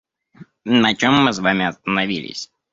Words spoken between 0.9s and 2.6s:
чем мы с вами остановились?